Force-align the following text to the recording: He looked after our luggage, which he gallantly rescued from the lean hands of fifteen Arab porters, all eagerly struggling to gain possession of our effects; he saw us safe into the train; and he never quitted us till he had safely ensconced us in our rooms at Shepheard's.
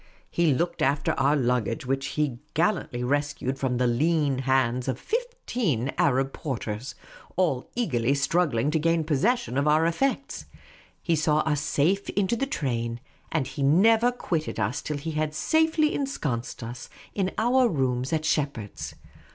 He 0.31 0.51
looked 0.51 0.81
after 0.81 1.11
our 1.11 1.35
luggage, 1.35 1.85
which 1.85 2.07
he 2.17 2.39
gallantly 2.55 3.03
rescued 3.03 3.59
from 3.59 3.77
the 3.77 3.85
lean 3.85 4.39
hands 4.39 4.87
of 4.87 4.99
fifteen 4.99 5.91
Arab 5.95 6.33
porters, 6.33 6.95
all 7.35 7.69
eagerly 7.75 8.15
struggling 8.15 8.71
to 8.71 8.79
gain 8.79 9.03
possession 9.03 9.59
of 9.59 9.67
our 9.67 9.85
effects; 9.85 10.45
he 11.03 11.15
saw 11.15 11.41
us 11.41 11.61
safe 11.61 12.09
into 12.09 12.35
the 12.35 12.47
train; 12.47 12.99
and 13.31 13.45
he 13.45 13.61
never 13.61 14.11
quitted 14.11 14.59
us 14.59 14.81
till 14.81 14.97
he 14.97 15.11
had 15.11 15.35
safely 15.35 15.93
ensconced 15.93 16.63
us 16.63 16.89
in 17.13 17.31
our 17.37 17.69
rooms 17.69 18.11
at 18.11 18.25
Shepheard's. 18.25 18.95